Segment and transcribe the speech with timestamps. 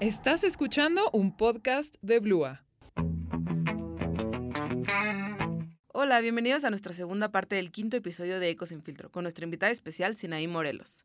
[0.00, 2.64] Estás escuchando un podcast de Blua.
[5.92, 9.44] Hola, bienvenidos a nuestra segunda parte del quinto episodio de Eco Sin Filtro, con nuestra
[9.44, 11.04] invitada especial, Sinaí Morelos.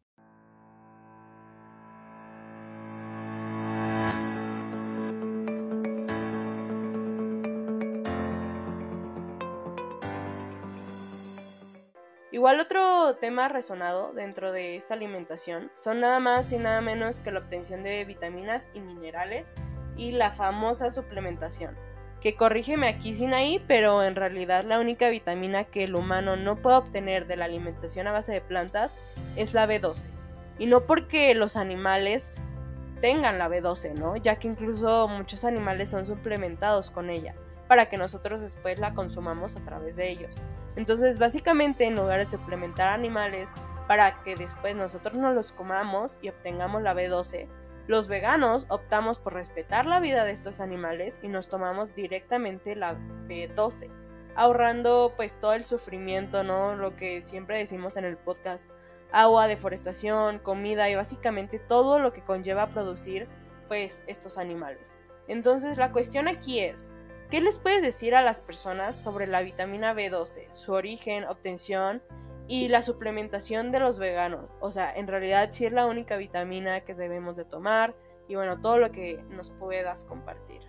[12.36, 17.32] Igual otro tema resonado dentro de esta alimentación son nada más y nada menos que
[17.32, 19.54] la obtención de vitaminas y minerales
[19.96, 21.78] y la famosa suplementación.
[22.20, 26.58] Que corrígeme aquí sin ahí, pero en realidad la única vitamina que el humano no
[26.58, 28.98] puede obtener de la alimentación a base de plantas
[29.38, 30.10] es la B12.
[30.60, 32.42] Y no porque los animales
[33.00, 34.18] tengan la B12, ¿no?
[34.18, 37.34] Ya que incluso muchos animales son suplementados con ella
[37.68, 40.42] para que nosotros después la consumamos a través de ellos.
[40.76, 43.54] Entonces, básicamente, en lugar de suplementar animales
[43.88, 47.48] para que después nosotros no los comamos y obtengamos la B12,
[47.88, 52.96] los veganos optamos por respetar la vida de estos animales y nos tomamos directamente la
[53.28, 53.92] B12,
[54.36, 56.76] ahorrando pues todo el sufrimiento, ¿no?
[56.76, 58.66] Lo que siempre decimos en el podcast,
[59.12, 63.28] agua, deforestación, comida y básicamente todo lo que conlleva producir
[63.68, 64.98] pues estos animales.
[65.28, 66.90] Entonces la cuestión aquí es,
[67.30, 72.04] ¿Qué les puedes decir a las personas sobre la vitamina B12, su origen, obtención
[72.48, 74.52] y la suplementación de los veganos?
[74.60, 77.96] O sea, en realidad si es la única vitamina que debemos de tomar
[78.28, 80.62] y bueno, todo lo que nos puedas compartir.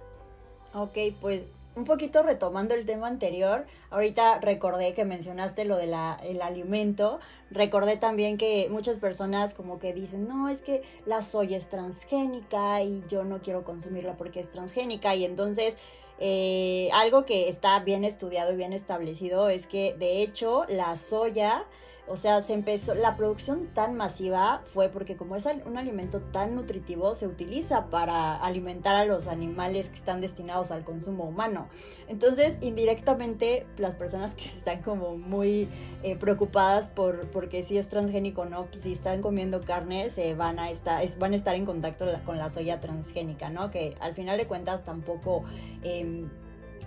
[0.72, 6.40] Ok, pues un poquito retomando el tema anterior, ahorita recordé que mencionaste lo del el
[6.40, 11.68] alimento, recordé también que muchas personas como que dicen, no, es que la soya es
[11.68, 15.76] transgénica y yo no quiero consumirla porque es transgénica y entonces
[16.18, 21.66] eh, algo que está bien estudiado y bien establecido es que de hecho la soya,
[22.08, 26.54] o sea, se empezó, la producción tan masiva fue porque como es un alimento tan
[26.54, 31.68] nutritivo, se utiliza para alimentar a los animales que están destinados al consumo humano.
[32.06, 35.68] Entonces, indirectamente, las personas que están como muy
[36.04, 40.34] eh, preocupadas por porque si es transgénico o no, pues si están comiendo carne, se
[40.34, 43.72] van a estar, van a estar en contacto con la soya transgénica, ¿no?
[43.72, 45.44] Que al final de cuentas tampoco...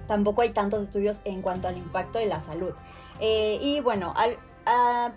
[0.07, 2.74] Tampoco hay tantos estudios en cuanto al impacto de la salud.
[3.19, 4.13] Eh, y bueno,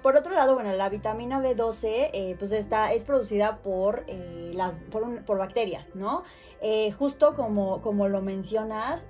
[0.03, 4.81] por otro lado, bueno, la vitamina B12 eh, pues está, es producida por, eh, las,
[4.81, 6.23] por, bacterias, ¿no?
[6.61, 9.09] Eh, justo como, como lo mencionas,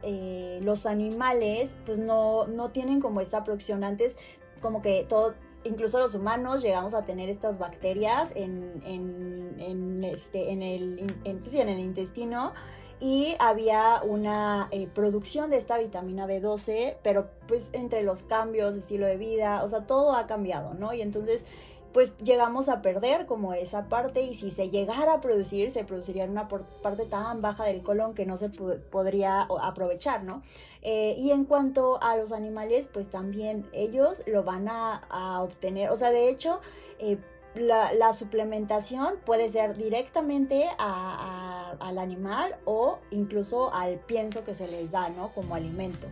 [0.61, 4.17] los animales pues no, no tienen como esta producción antes,
[4.61, 10.63] como que todo, incluso los humanos llegamos a tener estas bacterias en, en, este, en,
[10.63, 12.53] el, pues en el intestino
[13.03, 19.07] y había una eh, producción de esta vitamina B12, pero pues entre los cambios estilo
[19.07, 20.95] de vida, o sea, todo ha cambiado, ¿no?
[20.95, 21.45] Y entonces
[21.93, 26.23] pues llegamos a perder como esa parte y si se llegara a producir, se produciría
[26.23, 30.43] en una parte tan baja del colon que no se podría aprovechar, ¿no?
[30.83, 35.97] Eh, y en cuanto a los animales, pues también ellos lo van a, obtener, o
[35.97, 36.61] sea, de hecho,
[37.01, 37.19] eh,
[37.55, 45.09] la, suplementación puede ser directamente al animal o incluso al pienso que se les da,
[45.11, 45.29] ¿no?
[45.29, 46.09] Como alimento.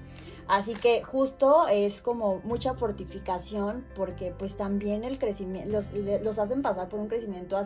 [0.48, 5.80] Así que justo es como mucha fortificación porque pues también el crecimiento,
[6.22, 7.60] los, hacen pasar por un crecimiento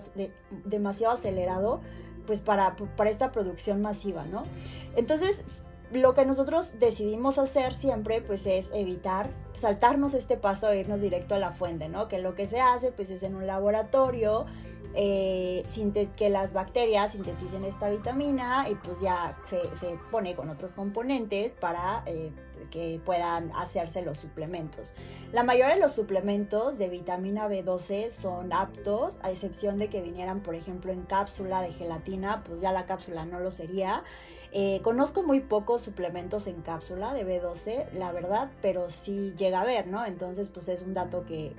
[0.64, 1.80] demasiado acelerado
[2.26, 4.44] pues para, para esta producción masiva, ¿no?
[4.96, 5.44] Entonces
[5.94, 11.34] lo que nosotros decidimos hacer siempre pues es evitar saltarnos este paso e irnos directo
[11.34, 12.08] a la fuente, ¿no?
[12.08, 14.46] Que lo que se hace pues es en un laboratorio
[14.94, 15.64] eh,
[16.16, 19.58] que las bacterias sinteticen esta vitamina y pues ya se,
[20.10, 22.30] pone con otros componentes para eh,
[22.70, 24.92] que puedan hacerse los suplementos.
[25.32, 30.40] La mayoría de los suplementos de vitamina B12 son aptos, a excepción de que vinieran,
[30.42, 34.04] por ejemplo, en cápsula de gelatina, pues ya la cápsula no lo sería.
[34.56, 39.64] Eh, conozco muy pocos suplementos en cápsula de B12, la verdad, pero sí llega a
[39.64, 40.06] ver, ¿no?
[40.06, 41.52] Entonces, pues es un dato que,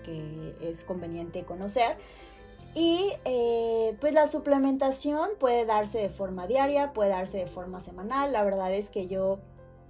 [0.61, 1.97] es conveniente conocer.
[2.73, 8.31] Y eh, pues la suplementación puede darse de forma diaria, puede darse de forma semanal.
[8.31, 9.39] La verdad es que yo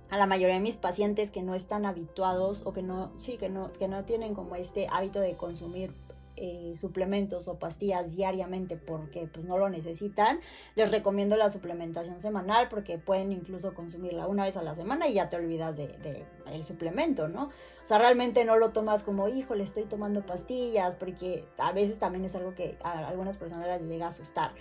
[0.09, 3.49] a la mayoría de mis pacientes que no están habituados o que no, sí, que
[3.49, 5.93] no, que no tienen como este hábito de consumir
[6.37, 10.41] eh, suplementos o pastillas diariamente porque pues no lo necesitan,
[10.75, 15.13] les recomiendo la suplementación semanal porque pueden incluso consumirla una vez a la semana y
[15.13, 17.43] ya te olvidas de, el suplemento, ¿no?
[17.45, 22.25] O sea, realmente no lo tomas como, híjole, estoy tomando pastillas porque a veces también
[22.25, 24.51] es algo que a algunas personas les llega a asustar.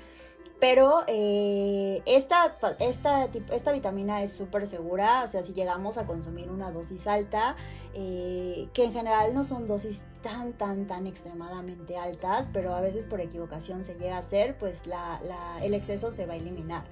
[0.64, 6.50] Pero eh, esta, esta, esta vitamina es súper segura, o sea, si llegamos a consumir
[6.50, 7.54] una dosis alta,
[7.92, 13.04] eh, que en general no son dosis tan, tan, tan extremadamente altas, pero a veces
[13.04, 15.20] por equivocación se llega a hacer, pues la,
[15.60, 16.84] el exceso se va a eliminar.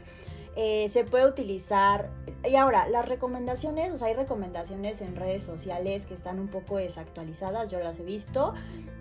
[0.55, 2.11] Eh, se puede utilizar,
[2.45, 6.77] y ahora, las recomendaciones, o sea, hay recomendaciones en redes sociales que están un poco
[6.77, 8.53] desactualizadas, yo las he visto,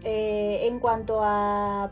[0.01, 1.91] en cuanto a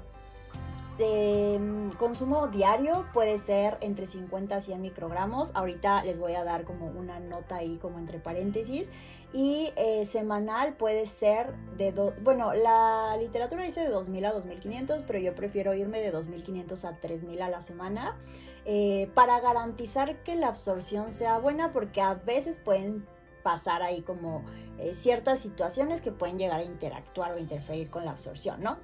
[0.99, 5.55] de mm, consumo diario puede ser entre 50 a 100 microgramos.
[5.55, 8.91] Ahorita les voy a dar como una nota ahí como entre paréntesis.
[9.33, 11.91] Y eh, semanal puede ser de...
[12.21, 16.97] bueno, la literatura dice de 2000 a 2500, pero yo prefiero irme de 2500 a
[16.97, 18.17] 3000 a la semana
[18.65, 23.07] eh, para garantizar que la absorción sea buena porque a veces pueden
[23.43, 24.43] pasar ahí como
[24.77, 28.77] eh, ciertas situaciones que pueden llegar a interactuar o interferir con la absorción, ¿no?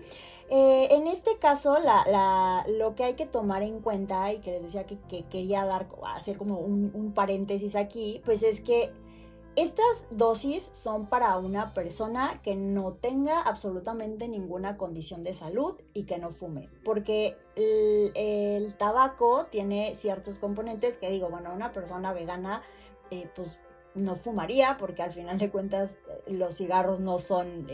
[0.50, 1.78] Eh, en este caso,
[2.68, 6.38] lo que hay que tomar en cuenta, y que les decía que, quería dar, hacer
[6.38, 8.92] como un, paréntesis aquí, pues es que
[9.56, 16.04] estas dosis son para una persona que no tenga absolutamente ninguna condición de salud y
[16.04, 22.62] que no fume, porque el, tabaco tiene ciertos componentes que digo, bueno, una persona vegana,
[23.12, 23.58] eh, pues
[23.96, 25.98] no fumaría, porque al final de cuentas
[26.28, 27.68] los cigarros no son...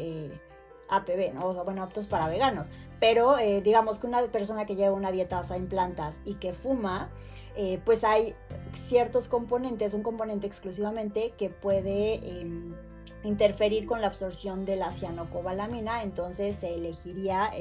[0.91, 1.47] APB, ¿no?
[1.47, 2.69] O sea, bueno, aptos para veganos.
[2.99, 6.53] Pero eh, digamos que una persona que lleva una dieta basada en plantas y que
[6.53, 7.09] fuma,
[7.55, 8.35] eh, pues hay
[8.73, 12.75] ciertos componentes, un componente exclusivamente que puede em,
[13.23, 17.51] interferir con la absorción de la cianocobalamina, entonces se elegiría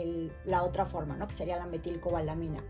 [0.44, 1.26] la otra forma, ¿no?
[1.26, 2.62] Que sería la metilcobalamina.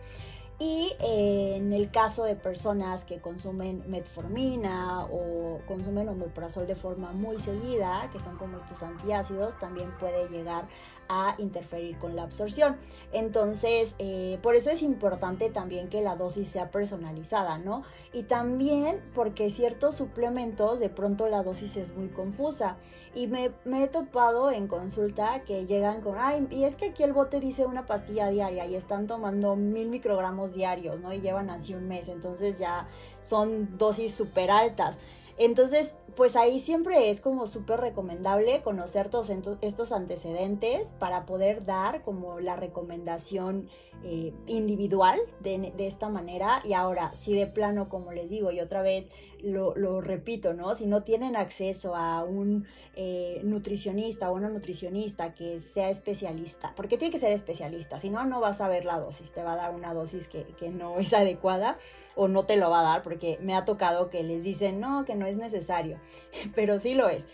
[0.62, 7.12] Y eh, en el caso de personas que consumen metformina o consumen omeprazol de forma
[7.12, 10.69] muy seguida, que son como estos antiácidos, también puede llegar
[11.12, 12.77] a interferir con la absorción.
[13.12, 17.83] Entonces, eh, por eso es importante también que la dosis sea personalizada, ¿no?
[18.12, 22.77] Y también porque ciertos suplementos, de pronto la dosis es muy confusa.
[23.12, 27.13] Y me, he topado en consulta que llegan con, ay, y es que aquí el
[27.13, 31.13] bote dice una pastilla diaria y están tomando mil microgramos diarios, ¿no?
[31.13, 32.87] Y llevan así un mes, entonces ya
[33.21, 35.01] son dosis súper altas.
[35.39, 39.31] Entonces, pues ahí siempre es como súper recomendable conocer todos
[39.61, 43.69] estos antecedentes para poder dar como la recomendación
[44.03, 46.62] eh, individual de, esta manera.
[46.65, 49.11] Y ahora, si de plano, como les digo, y otra vez
[49.43, 50.75] lo, repito, ¿no?
[50.75, 56.97] Si no tienen acceso a un eh, nutricionista o una nutricionista que sea especialista, porque
[56.97, 59.56] tiene que ser especialista, si no, no vas a ver la dosis, te va a
[59.56, 61.77] dar una dosis que, que no es adecuada
[62.17, 65.05] o no te lo va a dar, porque me ha tocado que les dicen, no,
[65.05, 66.00] que no es necesario.
[66.55, 67.26] pero sí lo es.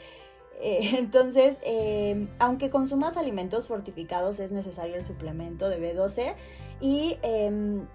[0.60, 6.34] Eh, entonces, eh, aunque consumas alimentos fortificados, es necesario el suplemento de B12
[6.80, 7.86] y em,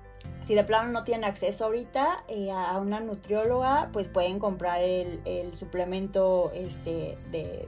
[0.41, 5.21] si de plano no tienen acceso ahorita eh, a una nutrióloga, pues pueden comprar el,
[5.25, 7.67] el suplemento este, de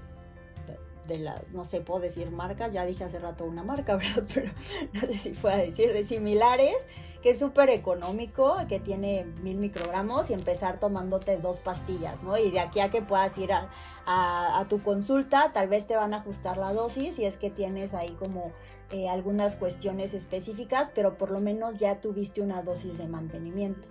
[1.07, 4.23] de la, no sé, puedo decir marcas, ya dije hace rato una marca, ¿verdad?
[4.33, 4.51] Pero
[4.93, 6.75] no sé si puedo decir, de similares,
[7.21, 12.37] que es súper económico, que tiene mil microgramos y empezar tomándote dos pastillas, ¿no?
[12.37, 13.69] Y de aquí a que puedas ir a,
[14.05, 17.93] a, tu consulta, tal vez te van a ajustar la dosis si es que tienes
[17.93, 18.51] ahí como
[18.91, 23.87] eh, algunas cuestiones específicas, pero por lo menos ya tuviste una dosis de mantenimiento.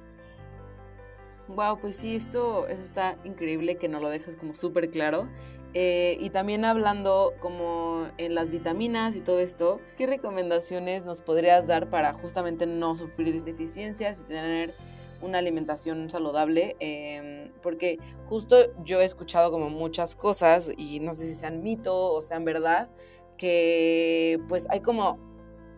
[1.48, 5.28] Wow, pues sí, esto, eso está increíble que no lo dejes como súper claro.
[5.74, 11.66] Eh, y también hablando como en las vitaminas y todo esto, ¿qué recomendaciones nos podrías
[11.66, 14.74] dar para justamente no sufrir deficiencias y tener
[15.22, 16.76] una alimentación saludable?
[16.78, 22.12] Em, porque justo yo he escuchado como muchas cosas y no sé si sean mito
[22.12, 22.90] o sean verdad,
[23.38, 25.18] que pues hay como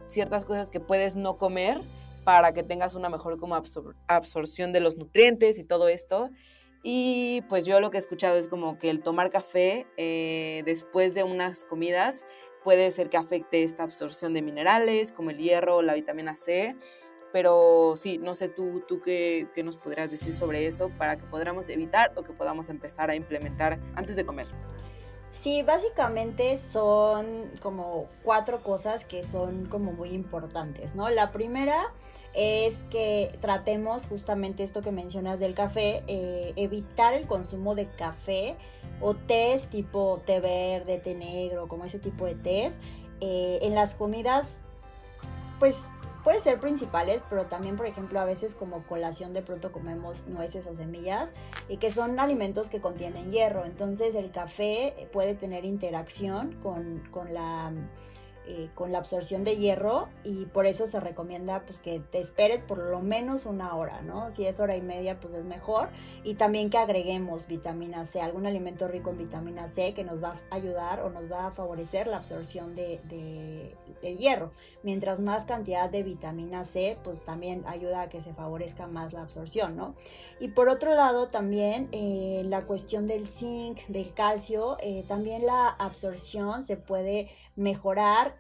[0.08, 1.78] ciertas cosas que puedes no comer
[2.24, 3.54] para que tengas una mejor como
[4.08, 6.30] absorción de los nutrientes y todo esto.
[6.86, 11.14] Y pues yo lo que he escuchado es como que el tomar café eh, después
[11.14, 12.26] de unas comidas
[12.62, 16.76] puede ser que afecte esta absorción de minerales como el hierro o la vitamina C.
[17.32, 21.24] Pero sí, no sé tú, tú qué, qué nos podrías decir sobre eso para que
[21.24, 24.46] podamos evitar o que podamos empezar a implementar antes de comer.
[25.34, 31.10] Sí, básicamente son como cuatro cosas que son como muy importantes, ¿no?
[31.10, 31.92] La primera
[32.34, 38.56] es que tratemos justamente esto que mencionas del café, eh, evitar el consumo de café
[39.00, 42.78] o tés tipo té verde, té negro, como ese tipo de tés.
[43.20, 44.60] Eh, en las comidas,
[45.58, 45.88] pues
[46.24, 50.66] puede ser principales, pero también, por ejemplo, a veces como colación de pronto comemos nueces
[50.66, 51.34] o semillas
[51.68, 53.66] y que son alimentos que contienen hierro.
[53.66, 57.02] Entonces el café puede tener interacción con,
[57.32, 57.72] la
[58.46, 62.60] eh, con la absorción de hierro y por eso se recomienda pues que te esperes
[62.60, 64.30] por lo menos una hora, ¿no?
[64.30, 65.88] Si es hora y media pues es mejor
[66.24, 70.36] y también que agreguemos vitamina C, algún alimento rico en vitamina C que nos va
[70.50, 73.00] a ayudar o nos va a favorecer la absorción de,
[74.02, 74.52] del hierro.
[74.82, 79.22] Mientras más cantidad de vitamina C pues también ayuda a que se favorezca más la
[79.22, 79.94] absorción, ¿no?
[80.38, 85.68] Y por otro lado también eh, la cuestión del zinc, del calcio, eh, también la
[85.68, 88.33] absorción se puede mejorar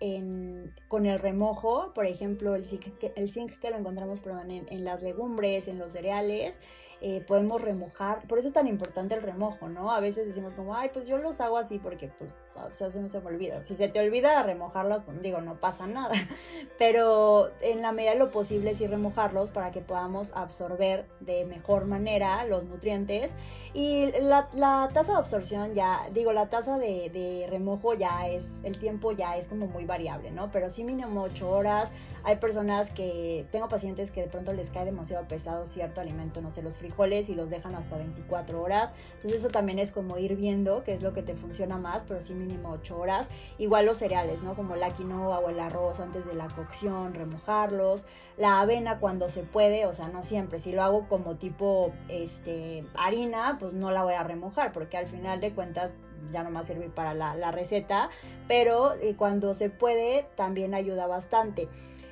[0.88, 2.86] con el remojo, por ejemplo, el zinc,
[3.16, 6.60] el zinc que lo encontramos perdón, en, las legumbres, en los cereales,
[7.00, 9.92] eh, podemos remojar, por eso es tan importante el remojo, ¿no?
[9.92, 13.00] A veces decimos como, ay, pues yo los hago así porque pues o sea, se,
[13.00, 13.62] me olvida.
[13.62, 16.14] Si se te olvida remojarlos, pues, digo, no pasa nada,
[16.78, 21.86] pero en la medida de lo posible sí remojarlos para que podamos absorber de mejor
[21.86, 23.34] manera los nutrientes
[23.72, 28.62] y la, la tasa de absorción ya, digo, la tasa de, de remojo ya es,
[28.64, 30.50] el tiempo ya es como muy variable, ¿no?
[30.50, 31.92] Pero sí mínimo 8 horas.
[32.22, 36.50] Hay personas que, tengo pacientes que de pronto les cae demasiado pesado cierto alimento, no
[36.50, 38.92] sé, los frijoles y los dejan hasta 24 horas.
[39.14, 42.20] Entonces eso también es como ir viendo qué es lo que te funciona más, pero
[42.20, 43.30] sí mínimo 8 horas.
[43.56, 44.54] Igual los cereales, ¿no?
[44.54, 48.04] Como la quinoa o el arroz antes de la cocción, remojarlos.
[48.36, 50.60] La avena cuando se puede, o sea, no siempre.
[50.60, 55.06] Si lo hago como tipo este, harina, pues no la voy a remojar porque al
[55.06, 55.94] final de cuentas
[56.30, 58.08] ya no va a servir para la, receta,
[58.48, 61.68] pero eh, cuando se puede también ayuda bastante.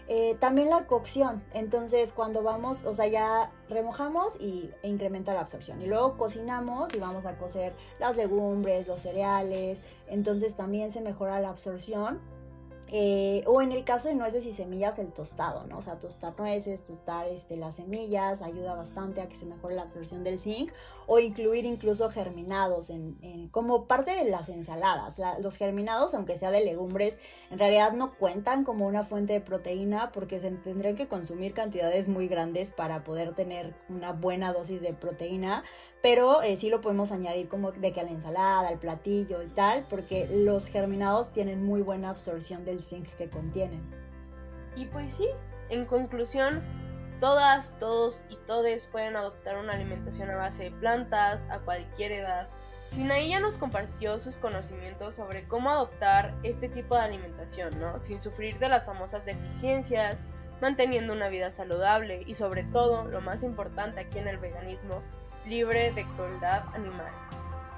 [0.09, 5.40] Eh, también la cocción, entonces cuando vamos, o sea, ya remojamos y e incrementa la
[5.40, 5.80] absorción.
[5.80, 11.40] Y luego cocinamos y vamos a cocer las legumbres, los cereales, entonces también se mejora
[11.40, 12.21] la absorción
[12.94, 15.78] eh, o en el caso de nueces y semillas, el tostado, ¿no?
[15.78, 19.82] O sea, tostar nueces, tostar este, las semillas, ayuda bastante a que se mejore la
[19.82, 20.70] absorción del zinc.
[21.06, 25.20] O incluir incluso germinados en, como parte de las ensaladas.
[25.40, 27.18] los germinados, aunque sea de legumbres,
[27.50, 32.08] en realidad no cuentan como una fuente de proteína porque se tendrán que consumir cantidades
[32.08, 35.64] muy grandes para poder tener una buena dosis de proteína.
[36.02, 39.49] Pero eh, sí lo podemos añadir como de que a la ensalada, al platillo y
[39.49, 42.82] tal, porque los germinados tienen muy buena absorción del
[43.17, 43.83] que contienen.
[44.77, 45.29] Y pues sí,
[45.69, 46.62] en conclusión,
[47.21, 52.49] todas, todos y todes pueden adoptar una alimentación a base de plantas a cualquier edad.
[52.89, 57.99] Sinaí nos compartió sus conocimientos sobre cómo adoptar este tipo de alimentación, ¿no?
[57.99, 60.19] Sin sufrir de las famosas deficiencias,
[60.61, 65.03] manteniendo una vida saludable y sobre todo, lo más importante aquí en el veganismo,
[65.47, 67.11] libre de crueldad animal.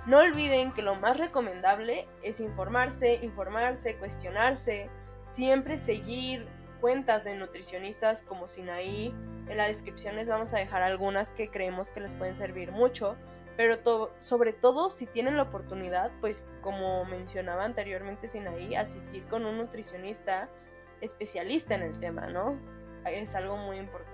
[0.06, 4.90] No olviden que lo más recomendable es informarse, informarse, cuestionarse,
[5.22, 6.46] siempre seguir
[6.82, 9.14] cuentas de nutricionistas como Sinaí.
[9.48, 13.16] En la descripción les vamos a dejar algunas que creemos que les pueden servir mucho,
[13.56, 13.78] pero
[14.18, 20.50] sobre todo si tienen la oportunidad, pues como mencionaba anteriormente Sinaí, asistir con un nutricionista
[21.00, 22.60] especialista en el tema, ¿no?
[23.06, 24.13] Es algo muy importante.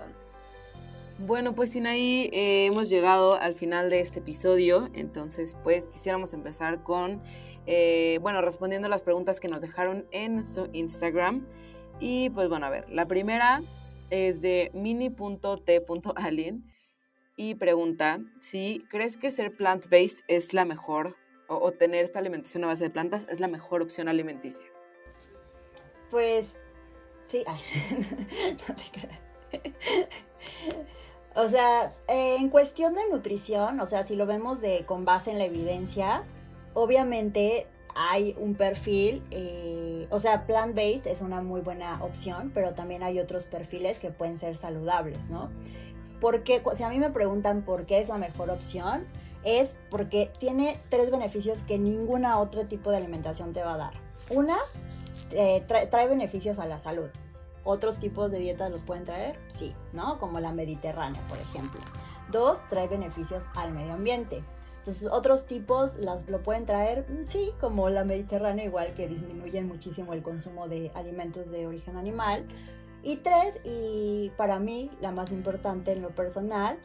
[1.27, 6.33] Bueno, pues sin ahí eh, hemos llegado al final de este episodio, entonces pues quisiéramos
[6.33, 7.21] empezar con,
[7.67, 11.45] eh, bueno, respondiendo las preguntas que nos dejaron en su Instagram.
[11.99, 13.61] Y pues bueno, a ver, la primera
[14.09, 16.65] es de mini.t.alien
[17.37, 22.67] y pregunta si crees que ser plant-based es la mejor o, tener esta alimentación a
[22.67, 24.65] base de plantas es la mejor opción alimenticia.
[26.09, 26.59] Pues
[27.27, 27.43] sí,
[28.67, 29.19] no te creas.
[31.35, 35.37] O sea, en cuestión de nutrición, o sea, si lo vemos de, con base en
[35.37, 36.23] la evidencia,
[36.73, 43.03] obviamente hay un perfil, eh, o sea, plant-based es una muy buena opción, pero también
[43.03, 45.49] hay otros perfiles que pueden ser saludables, ¿no?
[46.19, 49.07] Porque si a mí me preguntan por qué es la mejor opción,
[49.43, 53.93] es porque tiene tres beneficios que ninguna otro tipo de alimentación te va a dar.
[54.29, 54.57] Una,
[55.31, 57.09] eh, trae beneficios a la salud.
[57.63, 60.19] Otros tipos de dietas los pueden traer, sí, ¿no?
[60.19, 61.79] Como la mediterránea, por ejemplo.
[62.31, 64.43] Dos, trae beneficios al medio ambiente.
[64.79, 69.67] Entonces, otros tipos las, lo pueden traer, mm, sí, como la mediterránea, igual que disminuyen
[69.67, 72.45] muchísimo el consumo de alimentos de origen animal.
[73.03, 76.79] Y tres, y para mí la más importante en lo personal,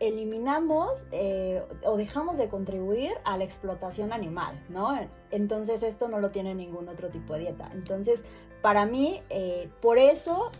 [0.00, 4.98] eliminamos eh, o dejamos de contribuir a la explotación animal, ¿no?
[5.30, 7.70] Entonces esto no lo tiene ningún otro tipo de dieta.
[7.72, 8.24] Entonces,
[8.62, 10.50] para mí, eh, por eso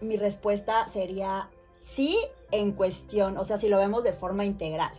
[0.00, 2.18] mi respuesta sería sí
[2.50, 4.92] en cuestión, o sea, si lo vemos de forma integral.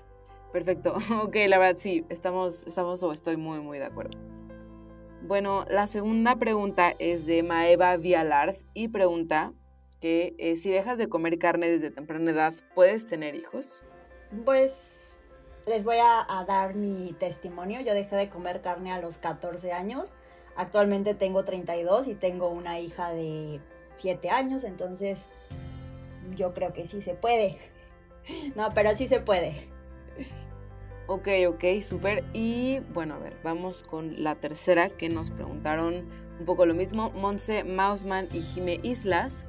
[0.51, 4.17] Perfecto, ok, la verdad sí, estamos, estamos o estoy muy, muy de acuerdo.
[5.21, 9.53] Bueno, la segunda pregunta es de Maeva Vialard y pregunta,
[10.03, 13.86] que eh, si dejas de comer carne desde temprana edad, ¿puedes tener hijos?
[14.43, 15.15] Pues
[15.65, 17.79] les voy a, dar mi testimonio.
[17.79, 20.15] Yo dejé de comer carne a los 14 años.
[20.57, 23.62] Actualmente tengo 32 y tengo una hija de
[23.95, 25.19] 7 años, entonces
[26.36, 27.57] yo creo que sí se puede.
[28.55, 29.69] No, pero sí se puede.
[31.07, 32.25] Ok, ok, súper.
[32.33, 37.10] Y bueno, a ver, vamos con la tercera que nos preguntaron un poco lo mismo.
[37.12, 39.45] Monse Mausman y Jime Islas,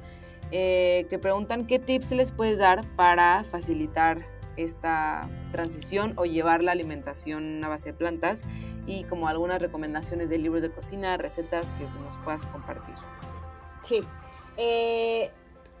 [0.51, 4.25] eh, que preguntan qué tips les puedes dar para facilitar
[4.57, 8.43] esta transición o llevar la alimentación a base de plantas
[8.85, 12.95] y como algunas recomendaciones de libros de cocina, recetas que nos puedas compartir.
[13.81, 14.01] Sí.
[14.57, 15.31] Eh,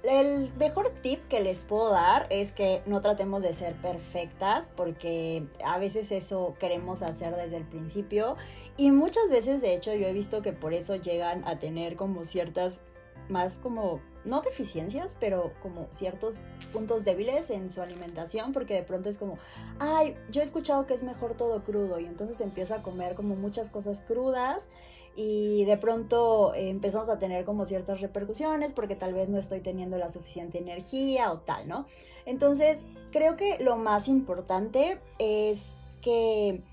[0.03, 5.47] el mejor tip que les puedo dar es que no tratemos de ser perfectas porque
[5.65, 8.35] a veces eso queremos hacer desde el principio
[8.77, 12.23] y muchas veces de hecho yo he visto que por eso llegan a tener como
[12.23, 12.81] ciertas
[13.29, 16.39] más como no deficiencias, pero como ciertos
[16.73, 19.37] puntos débiles en su alimentación, porque de pronto es como,
[19.79, 23.35] ay, yo he escuchado que es mejor todo crudo, y entonces empiezo a comer como
[23.35, 24.69] muchas cosas crudas,
[25.15, 29.61] y de pronto eh, empezamos a tener como ciertas repercusiones, porque tal vez no estoy
[29.61, 31.85] teniendo la suficiente energía o tal, ¿no?
[32.25, 36.63] Entonces, creo que lo más importante es que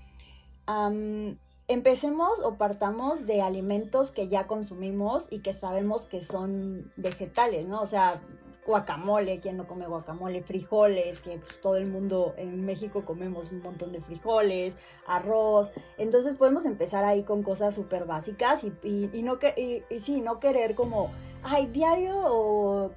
[1.67, 7.81] empecemos o partamos de alimentos que ya consumimos y que sabemos que son vegetales, ¿no?
[7.81, 8.21] O sea,
[8.65, 10.41] guacamole, ¿quién no come guacamole?
[10.41, 15.71] Frijoles, que todo el mundo en México comemos un montón de frijoles, arroz.
[15.97, 20.75] Entonces podemos empezar ahí con cosas súper básicas y, y, no y, sí, no querer
[20.75, 21.11] como,
[21.43, 22.91] ay, diario o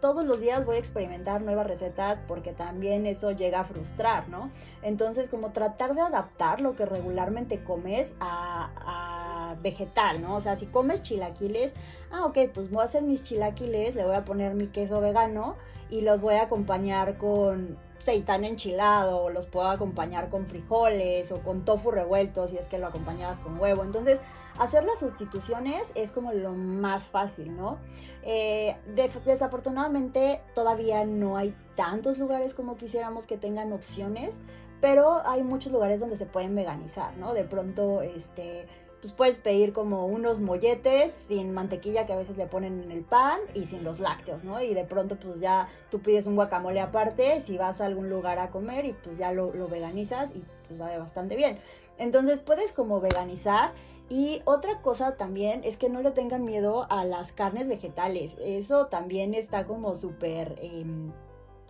[0.00, 4.50] todos los días voy a experimentar nuevas recetas porque también eso llega a frustrar, ¿no?
[4.82, 10.36] Entonces, como tratar de adaptar lo que regularmente comes a, vegetal, ¿no?
[10.36, 11.74] O sea, si comes chilaquiles,
[12.10, 15.56] ah, ok, pues voy a hacer mis chilaquiles, le voy a poner mi queso vegano
[15.88, 21.38] y los voy a acompañar con seitán enchilado, o los puedo acompañar con frijoles o
[21.38, 23.82] con tofu revuelto si es que lo acompañabas con huevo.
[23.82, 24.20] Entonces,
[24.58, 27.78] hacer las sustituciones es como lo más fácil, ¿no?
[28.22, 28.76] Eh,
[29.24, 34.40] desafortunadamente todavía no hay tantos lugares como quisiéramos que tengan opciones,
[34.80, 37.34] pero hay muchos lugares donde se pueden veganizar, ¿no?
[37.34, 38.66] De pronto, este
[39.00, 43.04] pues puedes pedir como unos molletes sin mantequilla que a veces le ponen en el
[43.04, 44.60] pan y sin los lácteos, ¿no?
[44.60, 48.38] Y de pronto pues ya tú pides un guacamole aparte si vas a algún lugar
[48.38, 51.58] a comer y pues ya lo, lo veganizas y pues sabe bastante bien.
[51.98, 53.72] Entonces puedes como veganizar
[54.08, 58.36] y otra cosa también es que no le tengan miedo a las carnes vegetales.
[58.40, 60.56] Eso también está como súper...
[60.60, 61.12] Em,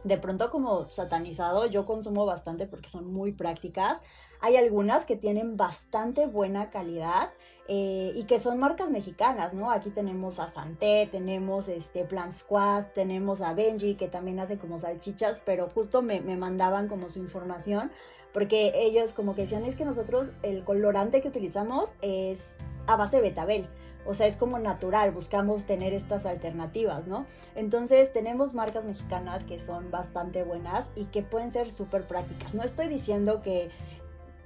[0.05, 4.03] de pronto como satanizado, yo consumo bastante porque son muy prácticas.
[4.41, 7.31] Hay algunas que tienen bastante buena calidad
[7.67, 9.73] eh, y que son marcas mexicanas, ¿no?
[9.73, 14.79] Aquí tenemos a Santé, tenemos este Plan Squad, tenemos a Benji que también hace como
[14.79, 17.91] salchichas, pero justo me, me mandaban como su información
[18.37, 23.23] porque ellos como que decían es que nosotros el colorante que utilizamos es a base
[23.23, 23.67] betabel.
[24.05, 27.25] O sea, es como natural, buscamos tener estas alternativas, ¿no?
[27.55, 32.53] Entonces tenemos marcas mexicanas que son bastante buenas y que pueden ser súper prácticas.
[32.53, 33.71] No estoy diciendo que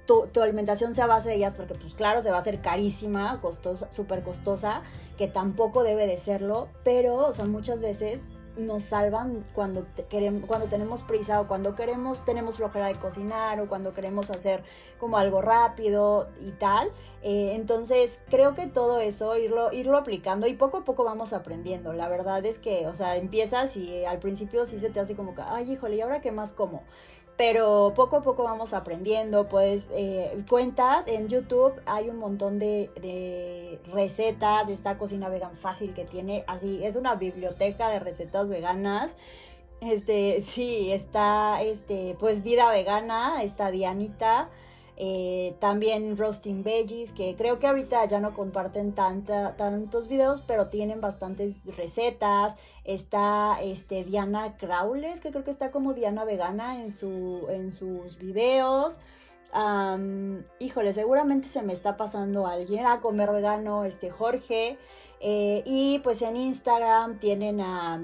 [0.07, 2.61] tu, tu, alimentación sea a base de ellas, porque pues claro, se va a hacer
[2.61, 4.83] carísima, costosa, súper costosa,
[5.17, 10.67] que tampoco debe de serlo, pero, o sea, muchas veces nos salvan cuando, queremos, cuando
[10.67, 14.63] tenemos prisa o cuando queremos, tenemos flojera de cocinar o cuando queremos hacer
[14.99, 16.91] como algo rápido y tal.
[17.23, 21.93] Eh, entonces creo que todo eso, irlo, irlo aplicando y poco a poco vamos aprendiendo.
[21.93, 25.35] La verdad es que, o sea, empiezas y al principio sí se te hace como
[25.35, 26.83] que, ay, híjole, ¿y ahora qué más como?
[27.37, 32.91] pero poco a poco vamos aprendiendo, pues eh, cuentas en YouTube, hay un montón de,
[33.01, 39.15] de, recetas, esta cocina vegan fácil que tiene, así, es una biblioteca de recetas veganas,
[39.81, 44.49] este, sí, está, este, pues vida vegana, está Dianita,
[45.03, 50.67] eh, también Roasting Veggies, que creo que ahorita ya no comparten tanta, tantos videos, pero
[50.67, 52.55] tienen bastantes recetas.
[52.83, 58.19] Está este, Diana Craules, que creo que está como Diana Vegana en, su, en sus
[58.19, 58.99] videos.
[60.59, 64.77] híjole, seguramente se me está pasando alguien a comer vegano, este Jorge.
[65.19, 68.03] Eh, y pues en Instagram tienen a,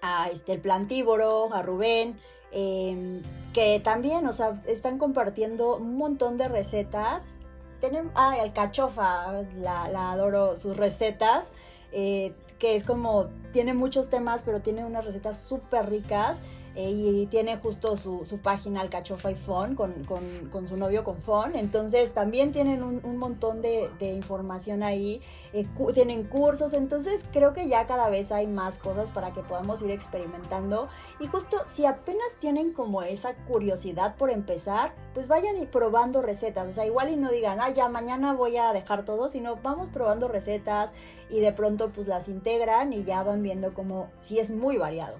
[0.00, 2.18] a este, el plantívoro, a Rubén.
[2.52, 3.22] Em,
[3.56, 7.38] que también, o sea, están compartiendo un montón de recetas.
[7.80, 11.52] Tienen, ah, el cachofa, la, adoro, sus recetas,
[11.90, 16.42] eh, que es como, tiene muchos temas, pero tiene unas recetas súper ricas.
[16.76, 21.04] Eh, y tiene justo su, su página Alcachofa y Fon con, con, con, su novio
[21.04, 21.56] con Fon.
[21.56, 25.22] Entonces también tienen un, un montón de, de, información ahí,
[25.54, 29.42] eh, cu tienen cursos, entonces creo que ya cada vez hay más cosas para que
[29.42, 30.88] podamos ir experimentando.
[31.18, 36.68] Y justo si apenas tienen como esa curiosidad por empezar, pues vayan y probando recetas.
[36.68, 39.88] O sea, igual y no digan, ah, ya mañana voy a dejar todo, sino vamos
[39.88, 40.92] probando recetas
[41.30, 45.16] y de pronto pues las integran y ya van viendo como si es muy variado.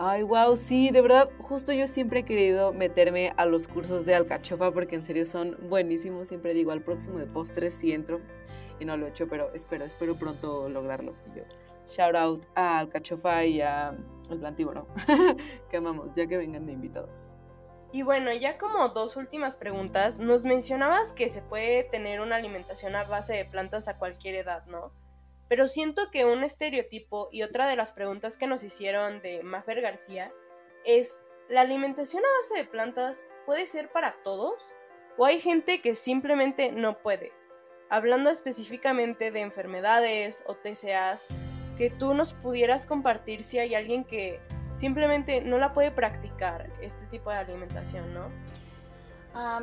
[0.00, 4.14] Ay, wow, sí, de verdad, justo yo siempre he querido meterme a los cursos de
[4.14, 6.28] alcachofa porque en serio son buenísimos.
[6.28, 8.20] Siempre digo, al próximo de postres sí entro
[8.78, 11.14] y no lo he hecho, pero espero, espero pronto lograrlo.
[11.88, 13.96] Shout out a alcachofa y a
[14.30, 14.86] el plantíbulo,
[15.68, 17.32] que amamos, ya que vengan de invitados.
[17.90, 22.94] Y bueno, ya como dos últimas preguntas, nos mencionabas que se puede tener una alimentación
[22.94, 24.92] a base de plantas a cualquier edad, ¿no?
[25.48, 29.80] Pero siento que un estereotipo y otra de las preguntas que nos hicieron de Mafer
[29.80, 30.32] García
[30.84, 34.62] es, ¿la alimentación a base de plantas puede ser para todos?
[35.16, 37.32] ¿O hay gente que simplemente no puede?
[37.90, 41.28] Hablando específicamente de enfermedades o TCAs,
[41.78, 44.40] que tú nos pudieras compartir si hay alguien que
[44.74, 48.30] simplemente no la puede practicar este tipo de alimentación, ¿no?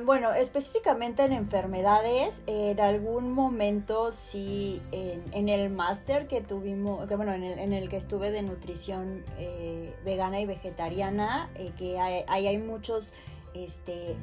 [0.05, 7.15] Bueno, específicamente en enfermedades, en algún momento sí, en, en el máster que tuvimos, que
[7.17, 11.99] bueno, en el, en el, que estuve de nutrición eh, vegana y vegetariana, eh, que
[11.99, 13.11] ahí hay, hay, muchos,
[13.53, 14.15] este,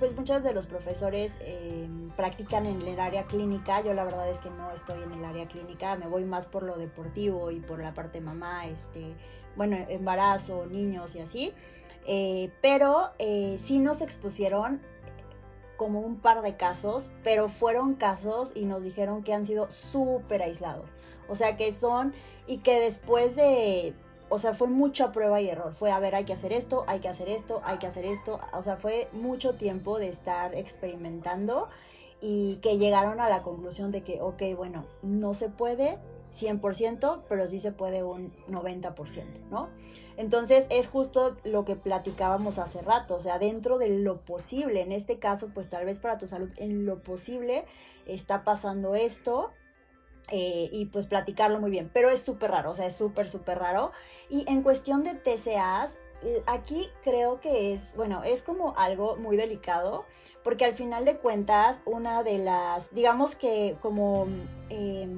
[0.00, 3.80] pues muchos de los profesores eh, practican en el área clínica.
[3.82, 6.64] Yo la verdad es que no estoy en el área clínica, me voy más por
[6.64, 9.14] lo deportivo y por la parte mamá, este,
[9.54, 11.54] bueno, embarazo, niños y así.
[12.10, 14.80] Eh, pero eh, sí nos expusieron
[15.76, 20.42] como un par de casos, pero fueron casos y nos dijeron que han sido súper
[20.42, 20.94] aislados.
[21.28, 22.14] O sea, que son
[22.46, 23.94] y que después de,
[24.30, 25.74] o sea, fue mucha prueba y error.
[25.74, 28.40] Fue, a ver, hay que hacer esto, hay que hacer esto, hay que hacer esto.
[28.54, 31.68] O sea, fue mucho tiempo de estar experimentando
[32.22, 35.98] y que llegaron a la conclusión de que, ok, bueno, no se puede,
[36.32, 39.68] 100%, pero sí se puede un 90%, ¿no?
[40.16, 44.92] Entonces es justo lo que platicábamos hace rato, o sea, dentro de lo posible, en
[44.92, 47.64] este caso, pues tal vez para tu salud, en lo posible
[48.06, 49.50] está pasando esto.
[50.30, 53.60] Eh, y pues platicarlo muy bien, pero es súper raro, o sea, es súper, súper
[53.60, 53.92] raro.
[54.28, 55.98] Y en cuestión de TCAs,
[56.46, 60.04] aquí creo que es, bueno, es como algo muy delicado,
[60.44, 64.26] porque al final de cuentas, una de las, digamos que como...
[64.68, 65.08] Eh,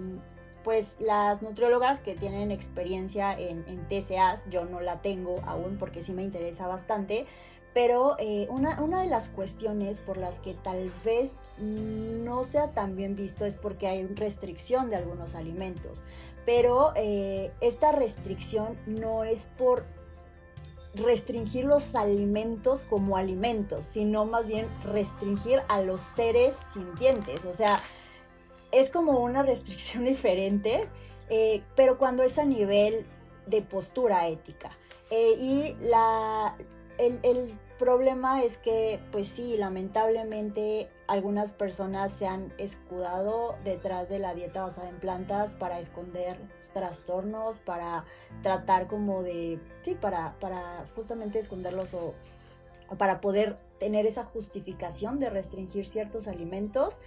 [0.64, 6.02] pues las nutriólogas que tienen experiencia en, en, TCAs, yo no la tengo aún porque
[6.02, 7.26] sí me interesa bastante,
[7.72, 12.96] pero eh, una, una, de las cuestiones por las que tal vez no sea tan
[12.96, 16.02] bien visto es porque hay restricción de algunos alimentos,
[16.44, 19.84] pero eh, esta restricción no es por
[20.94, 27.80] restringir los alimentos como alimentos, sino más bien restringir a los seres sintientes, o sea,
[28.72, 30.88] es como una restricción diferente,
[31.28, 33.06] eh, pero cuando es a nivel
[33.46, 34.70] de postura ética.
[35.10, 36.56] Eh, y la,
[36.98, 44.18] el, el, problema es que, pues sí, lamentablemente algunas personas se han escudado detrás de
[44.18, 46.36] la dieta basada en plantas para esconder
[46.74, 48.04] trastornos, para
[48.42, 52.12] tratar como de, sí, para, para justamente esconderlos o,
[52.90, 57.00] o para poder tener esa justificación de restringir ciertos alimentos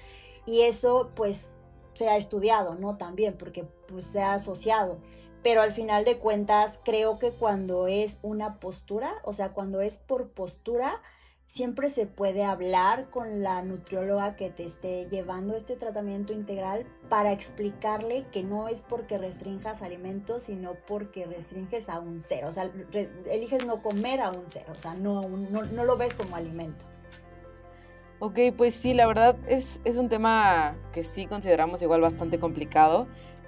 [0.45, 1.51] y eso pues
[1.93, 2.97] se ha estudiado, ¿no?
[2.97, 4.97] También porque pues se ha asociado.
[5.43, 9.97] Pero al final de cuentas creo que cuando es una postura, o sea, cuando es
[9.97, 11.01] por postura,
[11.47, 17.32] siempre se puede hablar con la nutrióloga que te esté llevando este tratamiento integral para
[17.32, 22.45] explicarle que no es porque restringas alimentos, sino porque restringes a un ser.
[22.45, 22.71] O sea,
[23.29, 26.86] eliges no comer a un ser, o sea, no, no, no lo ves como alimento.
[28.25, 33.05] Ok, pues sí, la verdad es, es un tema que sí consideramos igual bastante complicado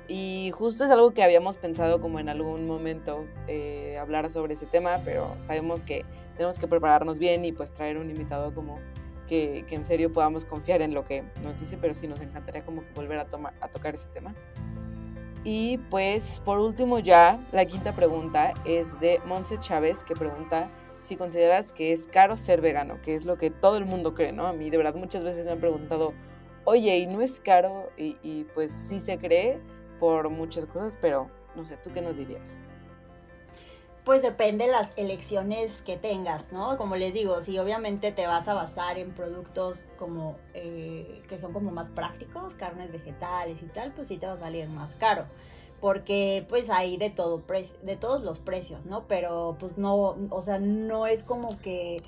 [0.10, 4.66] y justo es algo que habíamos pensado como en algún momento eh, hablar sobre ese
[4.66, 6.04] tema, pero sabemos que
[6.36, 8.82] tenemos que prepararnos bien y pues traer un invitado como
[9.30, 12.62] que, que en serio podamos confiar en lo que nos dice, pero sí nos encantaría
[12.62, 14.36] como que volver a, tomar, a tocar ese tema.
[15.46, 20.70] Y pues por último ya, la quinta pregunta es de Monse Chávez que pregunta
[21.06, 24.32] si consideras que es caro ser vegano, que es lo que todo el mundo cree,
[24.32, 24.48] ¿no?
[24.48, 26.14] A mí de verdad muchas veces me han preguntado,
[26.66, 27.92] oye, ¿y no es caro?
[27.96, 29.60] Y, pues sí se cree
[30.00, 32.58] por muchas cosas, pero no sé, ¿tú qué nos dirías?
[34.04, 36.78] Pues depende de las elecciones que tengas, ¿no?
[36.78, 41.54] Como les digo, si obviamente te vas a basar en productos como eh, que son
[41.54, 45.26] como más prácticos, carnes vegetales y tal, pues sí te va a salir más caro
[45.80, 47.44] porque pues hay de todo,
[47.84, 49.08] de todos los precios, ¿no?
[49.08, 52.02] Pero pues no, o sea, no es como que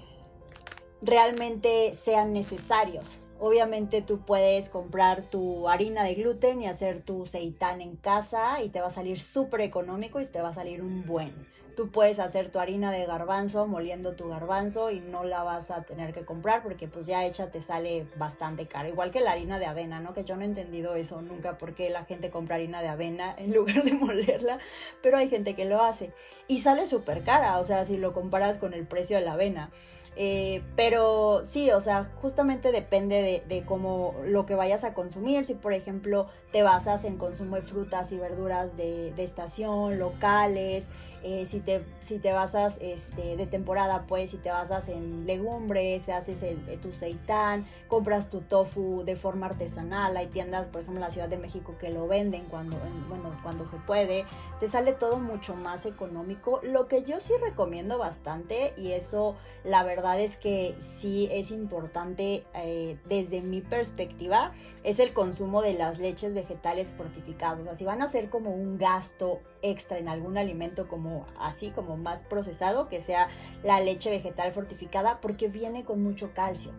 [1.01, 3.19] realmente sean necesarios.
[3.39, 8.69] Obviamente tú puedes comprar tu harina de gluten y hacer tu seitán en casa y
[8.69, 11.33] te va a salir súper económico y te va a salir un buen.
[11.77, 15.83] Tú puedes hacer tu harina de garbanzo moliendo tu garbanzo y no la vas a
[15.83, 18.89] tener que comprar porque pues ya hecha te sale bastante caro.
[18.89, 20.15] Igual que la harina de avena, ¿no?
[20.15, 23.53] Que yo no he entendido eso nunca porque la gente compra harina de avena en
[23.53, 24.57] lugar de molerla,
[25.03, 26.11] pero hay gente que lo hace.
[26.47, 29.69] Y sale súper cara, o sea, si lo comparas con el precio de la avena.
[30.19, 35.45] Eh, pero sí, o sea, justamente depende de, cómo lo que vayas a consumir.
[35.45, 40.89] Si, por ejemplo, te basas en consumo de frutas y verduras de, estación, locales,
[41.21, 46.09] eh, si, te, si te basas este, de temporada, pues si te basas en legumbres,
[46.09, 50.99] haces el, eh, tu seitán, compras tu tofu de forma artesanal, hay tiendas, por ejemplo,
[50.99, 52.77] en la Ciudad de México que lo venden cuando,
[53.07, 54.25] bueno, cuando se puede,
[54.59, 56.59] te sale todo mucho más económico.
[56.63, 62.45] Lo que yo sí recomiendo bastante, y eso la verdad es que sí es importante
[62.53, 67.59] eh, desde mi perspectiva, es el consumo de las leches vegetales fortificadas.
[67.59, 71.71] O sea, si van a ser como un gasto extra en algún alimento como así,
[71.71, 73.27] como más procesado, que sea
[73.63, 76.71] la leche vegetal fortificada, porque viene con mucho calcio.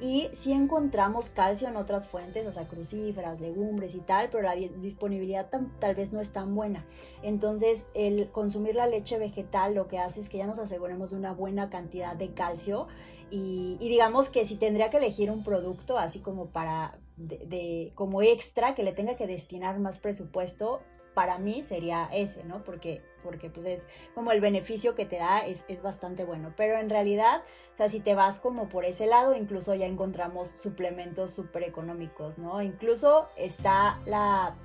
[0.00, 4.54] Y si encontramos calcio en otras fuentes, o sea, crucíferas, legumbres y tal, pero la
[4.54, 6.86] disponibilidad tal vez no es tan buena.
[7.22, 11.16] Entonces, el consumir la leche vegetal lo que hace es que ya nos aseguremos de
[11.16, 12.88] una buena cantidad de calcio.
[13.30, 18.74] Y, digamos que si tendría que elegir un producto así como para, de, como extra,
[18.74, 20.80] que le tenga que destinar más presupuesto,
[21.14, 22.62] para mí sería ese, ¿no?
[22.64, 26.52] Porque, porque pues es como el beneficio que te da es, es bastante bueno.
[26.56, 27.42] Pero en realidad,
[27.72, 32.38] o sea, si te vas como por ese lado, incluso ya encontramos suplementos súper económicos,
[32.38, 32.62] ¿no?
[32.62, 34.56] Incluso está la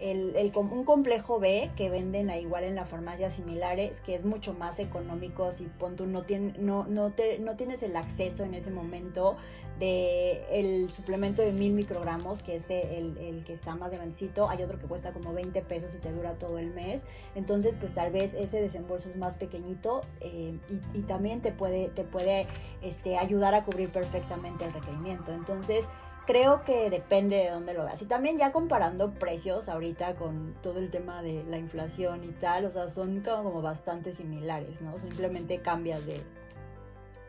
[0.00, 4.54] el, un complejo B que venden a igual en la farmacia similares, que es mucho
[4.54, 8.70] más económico si pon no, tiene, no, no, te, no tienes el acceso en ese
[8.70, 9.36] momento
[9.78, 14.62] de el suplemento de mil microgramos, que es el, el, que está más grandecito, hay
[14.62, 17.04] otro que cuesta como 20 pesos y te dura todo el mes,
[17.34, 21.88] entonces pues tal vez ese desembolso es más pequeñito eh, y, y, también te puede,
[21.88, 22.46] te puede
[22.82, 25.88] este, ayudar a cubrir perfectamente el requerimiento, entonces
[26.26, 28.00] creo que depende de dónde lo veas.
[28.02, 32.64] Y también ya comparando precios ahorita con todo el tema de la inflación y tal,
[32.64, 34.98] o sea, son como bastante similares, ¿no?
[34.98, 36.20] Simplemente cambias de,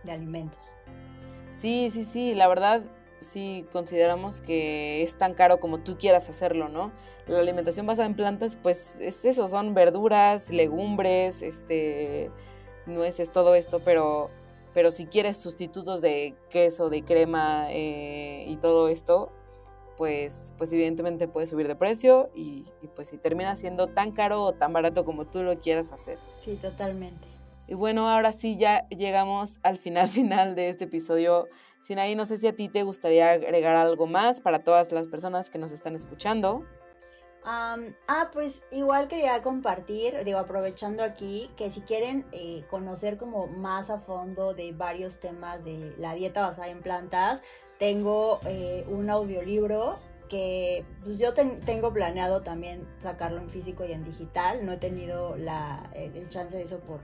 [0.03, 0.71] de alimentos.
[1.51, 2.83] Sí, sí, sí, la verdad
[3.21, 6.91] sí consideramos que es tan caro como tú quieras hacerlo, ¿no?
[7.27, 12.29] La alimentación basada en plantas, pues es eso, son verduras, legumbres, este,
[12.85, 14.29] nueces, todo esto, pero
[14.75, 19.31] pero si quieres sustitutos de queso, de crema eh, y todo esto,
[19.97, 24.51] pues, pues evidentemente puede subir de precio y, pues si termina siendo tan caro o
[24.51, 26.17] tan barato como tú lo quieras hacer.
[26.41, 27.25] Sí, totalmente.
[27.67, 31.47] Y bueno, ahora sí ya llegamos al final final de este episodio.
[31.81, 35.07] Sin ahí, no sé si a ti te gustaría agregar algo más para todas las
[35.07, 36.65] personas que nos están escuchando
[37.45, 43.89] ah, pues igual quería compartir, digo, aprovechando aquí, que si quieren eh, conocer como más
[43.89, 47.43] a fondo de varios temas de la dieta basada en plantas,
[47.77, 54.03] tengo eh, un audiolibro que pues, yo tengo planeado también sacarlo en físico y en
[54.03, 54.65] digital.
[54.65, 57.01] No he tenido la, el chance de eso por,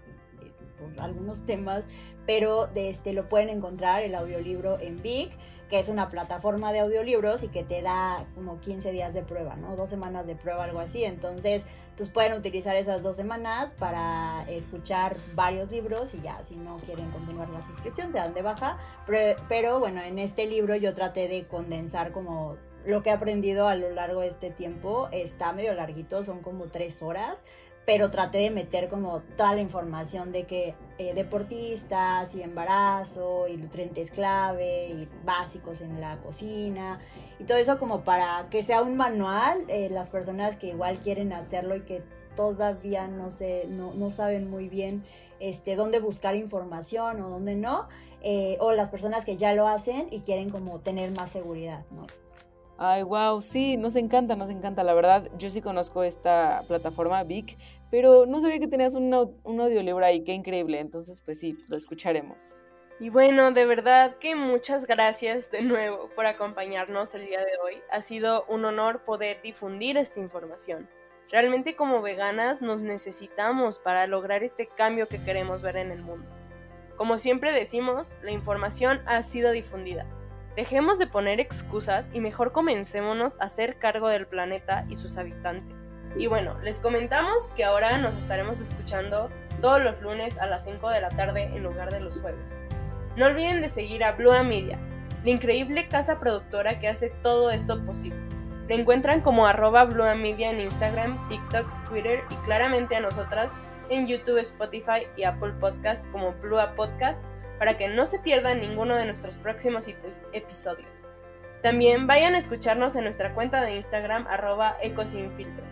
[0.89, 1.87] por algunos temas,
[2.25, 5.31] pero de este lo pueden encontrar el audiolibro en Vic
[5.71, 9.55] que es una plataforma de audiolibros y que te da como 15 días de prueba,
[9.55, 9.77] ¿no?
[9.77, 11.05] Dos semanas de prueba, algo así.
[11.05, 11.63] Entonces,
[11.95, 17.09] pues pueden utilizar esas dos semanas para escuchar varios libros y ya, si no quieren
[17.11, 18.77] continuar la suscripción, se dan de baja.
[19.07, 23.69] Pero, pero bueno, en este libro yo traté de condensar como lo que he aprendido
[23.69, 25.07] a lo largo de este tiempo.
[25.13, 27.45] Está medio larguito, son como tres horas,
[27.85, 33.57] pero traté de meter como toda la información de que eh, deportistas y embarazo y
[33.57, 36.99] nutrientes clave y básicos en la cocina
[37.39, 41.33] y todo eso como para que sea un manual eh, las personas que igual quieren
[41.33, 42.03] hacerlo y que
[42.35, 45.03] todavía no sé no, no saben muy bien
[45.39, 47.87] este dónde buscar información o dónde no
[48.21, 52.05] eh, o las personas que ya lo hacen y quieren como tener más seguridad no
[52.83, 54.83] Ay, wow, sí, nos encanta, nos encanta.
[54.83, 57.55] La verdad, yo sí conozco esta plataforma Vic,
[57.91, 59.13] pero no sabía que tenías un,
[59.43, 60.79] un audiolibro ahí, qué increíble.
[60.79, 62.55] Entonces, pues sí, lo escucharemos.
[62.99, 67.75] Y bueno, de verdad que muchas gracias de nuevo por acompañarnos el día de hoy.
[67.91, 70.89] Ha sido un honor poder difundir esta información.
[71.29, 76.27] Realmente como veganas nos necesitamos para lograr este cambio que queremos ver en el mundo.
[76.97, 80.07] Como siempre decimos, la información ha sido difundida.
[80.55, 85.87] Dejemos de poner excusas y mejor comencémonos a hacer cargo del planeta y sus habitantes.
[86.17, 89.29] Y bueno, les comentamos que ahora nos estaremos escuchando
[89.61, 92.57] todos los lunes a las 5 de la tarde en lugar de los jueves.
[93.15, 94.77] No olviden de seguir a Blue Media,
[95.23, 98.19] la increíble casa productora que hace todo esto posible.
[98.67, 103.57] Le encuentran como arroba Blue Media en Instagram, TikTok, Twitter y claramente a nosotras
[103.89, 107.23] en YouTube, Spotify y Apple Podcast como Blue Podcast
[107.61, 109.87] para que no se pierdan ninguno de nuestros próximos
[110.33, 111.05] episodios.
[111.61, 115.63] También vayan a escucharnos en nuestra cuenta de Instagram arroba ecosinfiltro.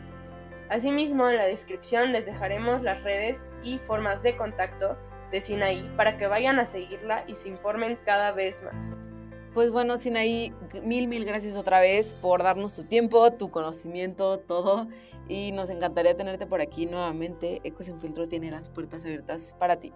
[0.69, 4.99] Asimismo, en la descripción les dejaremos las redes y formas de contacto
[5.31, 8.95] de Sinaí para que vayan a seguirla y se informen cada vez más.
[9.55, 14.87] Pues bueno, Sinaí, mil, mil gracias otra vez por darnos tu tiempo, tu conocimiento, todo.
[15.27, 17.61] Y nos encantaría tenerte por aquí nuevamente.
[17.63, 19.91] Eco Sin Filtro tiene las puertas abiertas para ti.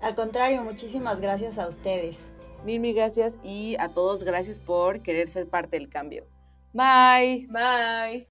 [0.00, 2.32] Al contrario, muchísimas gracias a ustedes.
[2.64, 6.26] Mil, mil gracias y a todos gracias por querer ser parte del cambio.
[6.72, 7.46] Bye.
[7.48, 8.28] Bye.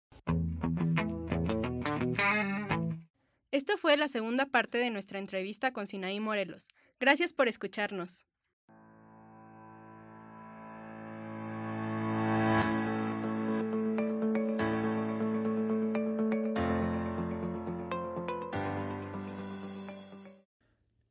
[3.51, 6.67] Esto fue la segunda parte de nuestra entrevista con Sinaí Morelos.
[6.99, 8.25] Gracias por escucharnos.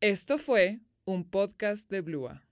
[0.07, 2.43] Esto fue un podcast de Blua.